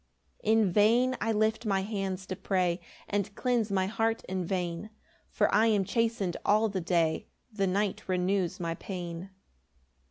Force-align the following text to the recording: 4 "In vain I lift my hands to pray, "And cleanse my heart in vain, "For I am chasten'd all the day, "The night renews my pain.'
4 0.43 0.51
"In 0.51 0.71
vain 0.73 1.15
I 1.21 1.31
lift 1.31 1.63
my 1.63 1.81
hands 1.81 2.25
to 2.25 2.35
pray, 2.35 2.79
"And 3.07 3.35
cleanse 3.35 3.69
my 3.71 3.85
heart 3.85 4.23
in 4.25 4.43
vain, 4.43 4.89
"For 5.29 5.53
I 5.53 5.67
am 5.67 5.83
chasten'd 5.83 6.37
all 6.43 6.69
the 6.69 6.81
day, 6.81 7.27
"The 7.53 7.67
night 7.67 8.01
renews 8.09 8.59
my 8.59 8.73
pain.' 8.73 9.29